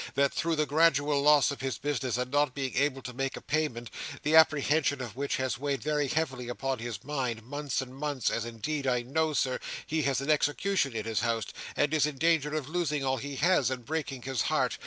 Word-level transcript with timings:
That, 0.15 0.33
through 0.33 0.55
the 0.55 0.65
gradual 0.65 1.21
loss 1.21 1.51
of 1.51 1.61
his 1.61 1.77
business, 1.77 2.17
and 2.17 2.31
not 2.31 2.55
being 2.55 2.75
able 2.75 3.03
to 3.03 3.13
make 3.13 3.37
a 3.37 3.39
payment, 3.39 3.91
the 4.23 4.35
apprehension 4.35 4.99
of 4.99 5.15
which 5.15 5.35
has 5.37 5.59
weighed 5.59 5.83
very 5.83 6.07
heavily 6.07 6.49
upon 6.49 6.79
his 6.79 7.03
mind, 7.03 7.43
months 7.43 7.83
and 7.83 7.93
months, 7.93 8.31
as 8.31 8.43
indeed 8.43 8.87
I 8.87 9.03
know, 9.03 9.33
Sir, 9.33 9.59
he 9.85 10.01
has 10.01 10.19
an 10.19 10.31
execution 10.31 10.95
in 10.95 11.05
his 11.05 11.19
house, 11.19 11.45
and 11.75 11.93
is 11.93 12.07
in 12.07 12.17
danger 12.17 12.55
of 12.55 12.67
losing 12.67 13.05
all 13.05 13.17
he 13.17 13.35
has, 13.35 13.69
and 13.69 13.85
breaking 13.85 14.23
his 14.23 14.41
heart. 14.41 14.79